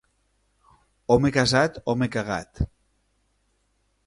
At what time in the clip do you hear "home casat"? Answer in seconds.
1.15-1.77